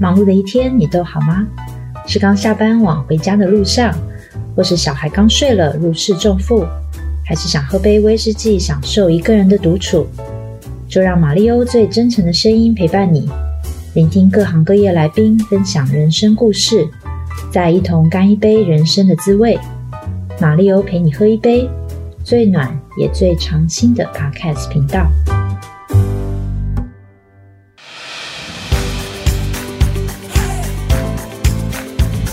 [0.00, 1.46] 忙碌的一天，你都好吗？
[2.06, 3.94] 是刚下班往回家的路上，
[4.56, 6.64] 或是小孩刚睡了如释重负，
[7.24, 10.06] 还是想喝杯威士忌，享受一个人的独处？
[10.88, 13.28] 就让玛利欧最真诚的声音陪伴你，
[13.94, 16.88] 聆听各行各业来宾分享人生故事，
[17.52, 19.58] 再一同干一杯人生的滋味。
[20.40, 21.68] 玛利欧陪你喝一杯，
[22.24, 25.06] 最暖也最长青的 Podcast 频道。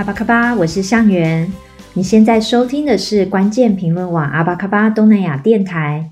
[0.00, 1.46] 阿巴卡巴，我是向元。
[1.92, 6.08] 你现在收听的是关键评论网阿巴卡巴东南亚电台，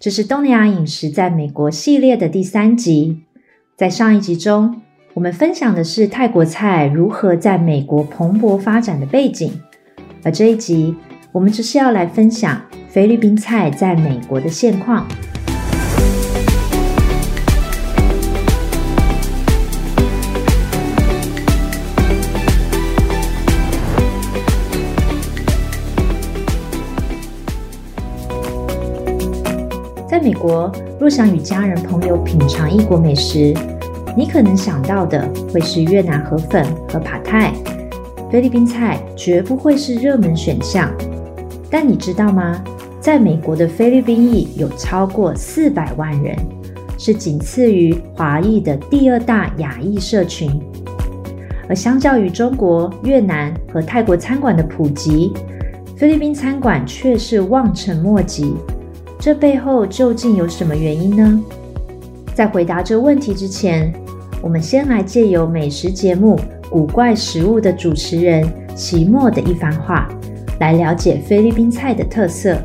[0.00, 3.22] 这是东南亚饮食在美国系列的第三集。
[3.76, 4.82] 在上一集中，
[5.14, 9.60] 我们分享的是泰国菜如何在美国蓬勃发展的背景，
[10.24, 10.96] 而这一集
[11.30, 15.06] 我们只是要来分享菲律宾菜在美国的现况。
[30.30, 33.52] 美国，若想与家人朋友品尝异国美食，
[34.16, 37.52] 你可能想到的会是越南河粉和帕泰，
[38.30, 40.88] 菲律宾菜绝不会是热门选项。
[41.68, 42.62] 但你知道吗？
[43.00, 46.36] 在美国的菲律宾裔有超过四百万人，
[46.96, 50.48] 是仅次于华裔的第二大亚裔社群。
[51.68, 55.32] 而相较于中国、越南和泰国餐馆的普及，
[55.96, 58.54] 菲律宾餐馆却是望尘莫及。
[59.20, 61.44] 这背后究竟有什么原因呢？
[62.34, 63.92] 在回答这问题之前，
[64.40, 66.36] 我们先来借由美食节目
[66.70, 68.42] 《古怪食物》的主持人
[68.74, 70.08] 齐墨的一番话，
[70.58, 72.56] 来了解菲律宾菜的特色。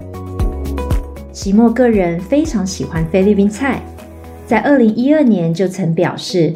[1.34, 3.82] 齐墨个人非常喜欢菲律宾菜，
[4.48, 6.54] 在二零一二年就曾表示，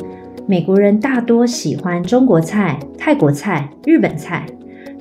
[0.48, 4.46] 美国人大多喜欢中国菜、泰国菜、日本菜，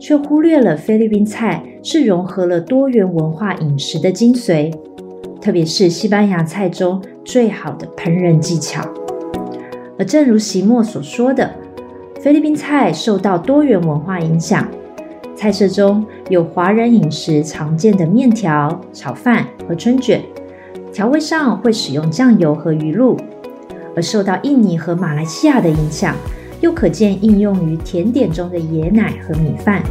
[0.01, 4.73] 却忽略了菲律宾菜是融合了多元文化饮食的精髓。
[5.41, 8.83] 特别是西班牙菜中最好的烹饪技巧，
[9.99, 11.49] 而正如席莫所说的，
[12.21, 14.67] 菲律宾菜受到多元文化影响，
[15.37, 20.21] 菜色中有华人饮食常见的面条、炒饭和春卷，
[20.93, 23.17] 调味上会使用酱油和鱼露；
[23.95, 26.17] 而受到印尼和马来西亚的影响，
[26.61, 29.83] 又可见应用于甜点中的椰奶和米饭。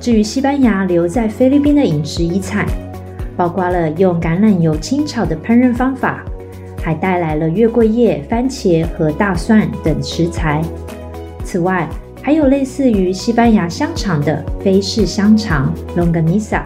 [0.00, 2.66] 至于西班牙留在菲律宾的饮食遗产。
[3.34, 6.22] 包括了用橄榄油清炒的烹饪方法，
[6.82, 10.62] 还带来了月桂叶、番茄和大蒜等食材。
[11.42, 11.88] 此外，
[12.20, 16.62] 还有类似于西班牙香肠的菲式香肠 （longanisa）。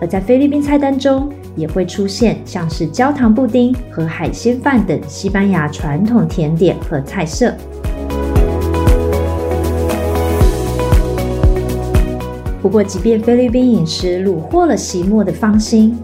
[0.00, 7.54] 而在菲律宾菜单中，也会出现像是焦糖布丁和海鲜饭等西班牙传统甜点和菜色。
[12.62, 15.98] 不过，即便菲律宾饮食虏获了席莫的芳心，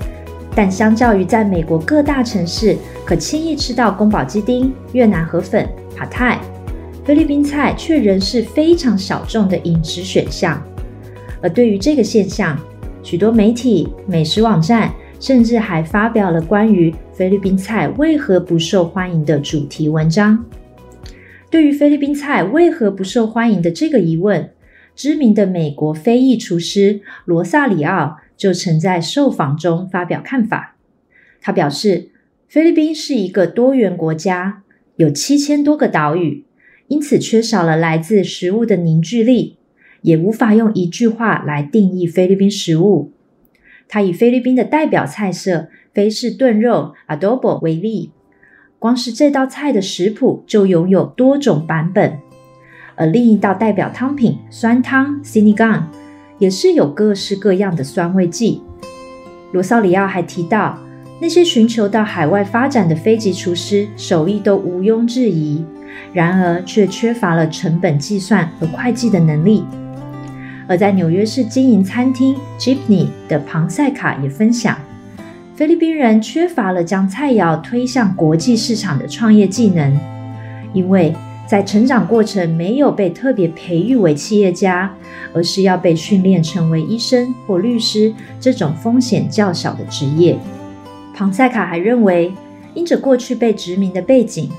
[0.56, 6.40] 但相较于在美国各大城市可轻易吃到宫保鸡丁、越南河粉、帕泰，
[7.04, 10.60] 菲律宾菜却仍是非常小众的饮食选项。
[11.40, 12.58] 而对于这个现象，
[13.04, 20.44] 许多媒体、美食网站甚至还发表了关于菲律宾菜为何不受欢迎的主题文章。
[21.48, 24.50] 对于菲律宾菜为何不受欢迎的这个疑问，
[24.98, 30.74] 知名的美国非裔厨师罗萨里奥就曾在受访中发表看法。
[31.40, 32.10] 他表示，
[32.48, 34.64] 菲律宾是一个多元国家，
[34.96, 36.44] 有七千多个岛屿，
[36.88, 39.58] 因此缺少了来自食物的凝聚力，
[40.02, 43.12] 也无法用一句话来定义菲律宾食物。
[43.86, 48.10] 他以菲律宾的代表菜色菲式炖肉 （adobo） 为例，
[48.80, 52.18] 光是这道菜的食谱就拥有多种版本。
[52.98, 55.82] 而另一道代表汤品酸汤 Sinigang
[56.38, 58.60] 也是有各式各样的酸味剂。
[59.52, 60.76] 罗萨里奥还提到，
[61.20, 65.64] 那些寻求到海外发展的非籍厨师手艺都毋庸置疑，
[66.12, 69.64] 然而却缺乏了成本计算和会计的能力。
[70.66, 74.76] 而在纽约市经营餐厅 Jeepney 的庞塞卡也分享，
[75.54, 79.98] 菲律宾人缺乏了将菜肴推向国际市场的创业技能，
[80.74, 81.14] 因为
[81.48, 84.94] 在成长过程没有被特别培育为企业家，
[85.32, 90.38] 而是要被训练成为医生或律师这种风险较小的职业。
[91.14, 92.30] 庞塞卡还认为，
[92.74, 94.50] 因着过去被殖民的背景，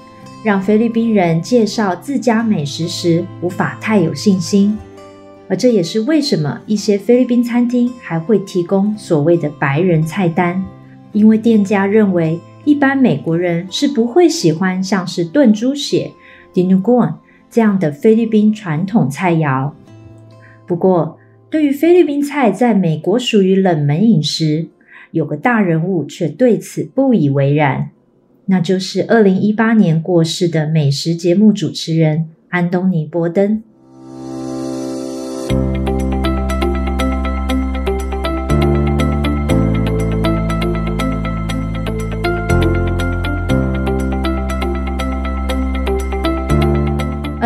[0.44, 4.76] 让菲律宾人介绍自家美食时无法太有信心，
[5.48, 10.60] 而这也是为什么一些菲律宾餐厅还会提供所谓的白人菜单。
[11.12, 16.12] 因为店家认为，一般美国人是不会喜欢像是炖猪血
[16.54, 17.16] dinuguan
[17.50, 19.72] 这样的菲律宾传统菜肴。
[20.68, 21.18] 不过，
[21.50, 24.68] 对于菲律宾菜在美国属于冷门饮食，
[25.12, 27.90] 有个大人物却对此不以为然，
[28.46, 33.64] 那就是二零一八年过世的美食节目主持人安东尼·波登。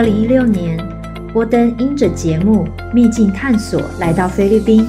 [0.04, 0.78] 二零一六年，
[1.32, 4.86] 波登因着节目《秘境探索》来到菲律宾，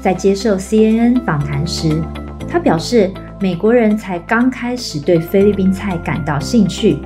[0.00, 2.02] 在接受 CNN 访谈时，
[2.48, 6.96] 他表示，美国人才刚开始对菲律宾菜感到兴趣，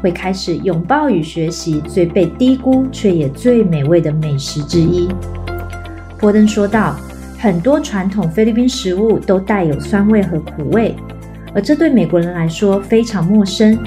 [0.00, 5.10] 会开始拥抱与学习最被低估却也最美味的美食之一。
[6.18, 6.96] 波登说道
[7.38, 10.96] ：“很多传统菲律宾食物都带有酸味和苦味，
[11.54, 13.78] 而这对美国人来说非常陌生，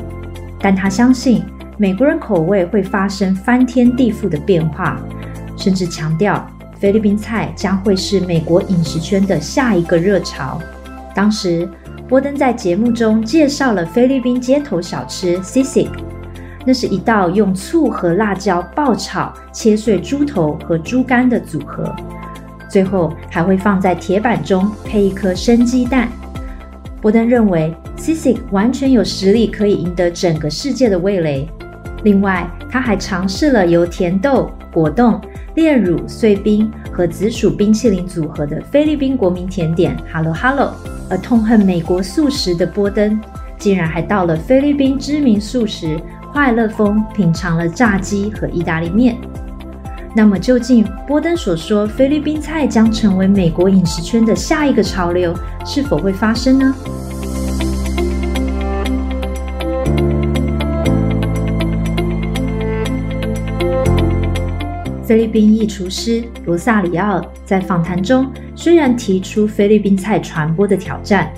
[0.60, 1.44] 但他相信。”
[1.78, 4.98] 美国人口味会发生翻天地覆的变化，
[5.58, 6.50] 甚至强调
[6.80, 10.62] 菲律宾菜将会是美国饮食圈的下一个热潮。
[11.14, 11.68] 当时，
[12.08, 15.90] 波登在节目中介绍了菲律宾街头小吃 Sisig，
[16.66, 21.94] 那是一道用醋和辣椒爆炒、切碎猪头和猪肝的组合，
[22.70, 26.08] 最后还会放在铁板中配一颗生鸡蛋。
[27.02, 31.46] 波登认为 Sisig 完全有实力可以赢得整个世界的味蕾。
[32.06, 35.20] 另外，他还尝试了由甜豆、果冻、
[35.56, 40.70] 炼乳、碎冰和紫薯冰淇淋组合的菲律宾国民甜点 Halo Halo。
[41.10, 43.20] 而痛恨美国素食的波登，
[43.58, 46.00] 竟然还到了菲律宾知名素食
[46.32, 49.18] 快乐风品尝了炸鸡和意大利面。
[50.16, 55.34] 那么，究竟波登所说菲律宾菜将成为美国饮食圈的下一个潮流，
[55.66, 56.76] 是否会发生呢？
[65.06, 68.26] 菲律宾裔厨师罗萨里奥在访谈中
[68.56, 71.32] 虽然提出菲律宾菜传播的挑战，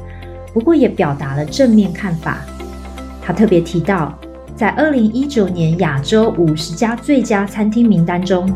[0.53, 2.45] 不过也表达了正面看法。
[3.21, 4.17] 他特别提到，
[4.55, 8.49] 在二零一九年亚洲五十家最佳餐厅名单中，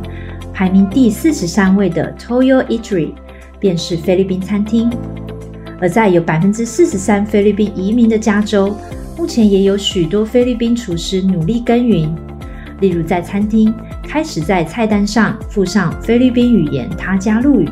[0.54, 3.12] 排名第四十三位的 Toyo Eatery
[3.60, 4.90] 便是菲律宾餐厅。
[5.81, 8.74] 而在有百分之四十三菲律宾移民的加州，
[9.18, 12.16] 目前也有许多菲律宾厨师努力耕耘，
[12.80, 13.74] 例如在餐厅。
[14.03, 17.69] 开始在菜单上附上菲律宾语言他加禄语，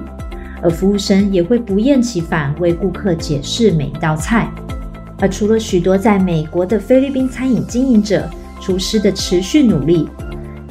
[0.62, 4.50] 而服务生也会不厌其烦为顾客解释每一道菜。
[5.20, 8.30] 而除了许多在美国的菲律宾餐饮经营者、
[8.62, 10.08] 厨师的持续努力，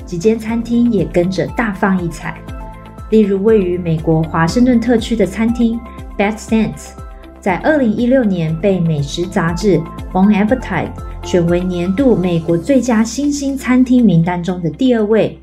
[0.06, 2.40] 几间餐厅也跟着大放异彩。
[3.11, 5.78] 例如位于美国华盛顿特区的餐厅
[6.16, 6.70] Bed Stuy，
[7.40, 9.80] 在二零一六年被美食杂志
[10.12, 10.88] Bon Appetit
[11.23, 15.38] 选为年度美国最佳新兴餐厅名单中的第二位。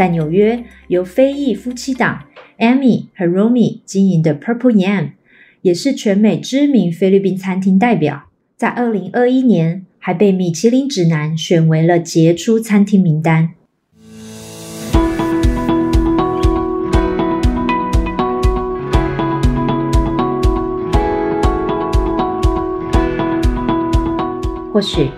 [0.00, 2.20] 在纽约，由非裔夫妻档
[2.58, 5.10] Amy 和 Romy 经营的 Purple Yam，
[5.60, 8.22] 也是全美知名菲律宾餐厅代表。
[8.56, 13.50] 在二零二一年，还被米其林指南选为了杰出餐厅名单。
[24.72, 25.10] 或许，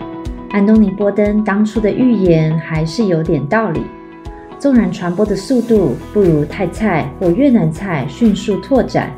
[0.50, 3.80] 安东尼·波登当初的预言还是有点道理。
[4.62, 9.10] 纵然传播的速度不如泰菜或越南菜迅速拓展，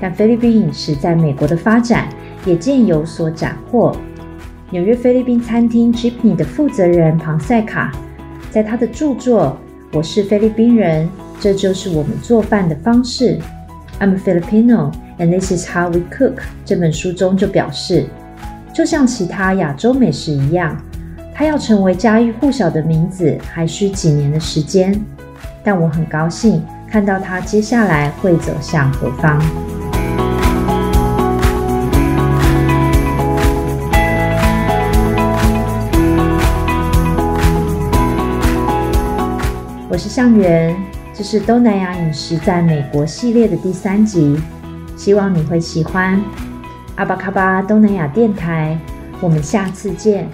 [0.00, 2.08] 但菲律宾饮食在美国的发展
[2.46, 3.94] 也渐有所斩获。
[4.70, 7.92] 纽约菲律宾餐厅 Jeepney 的负责人庞塞卡，
[8.50, 9.54] 在他的著作
[9.98, 11.06] 《我是菲律宾人，
[11.38, 13.38] 这就是我们做饭的方式》
[14.02, 18.06] （I'm Filipino and this is how we cook） 这本书中就表示，
[18.74, 20.74] 就像其他亚洲美食一样。
[21.34, 24.94] 他要成为家喻户晓的名字，还需几年的时间。
[25.62, 29.38] 但我很高兴看到他接下来会走向何方。
[39.88, 40.76] 我是向元，
[41.12, 44.40] 这是东南亚饮食在美国系列的第三集，
[44.96, 46.22] 希望你会喜欢。
[46.96, 48.78] 阿巴卡巴东南亚电台，
[49.20, 50.28] 我们下次见。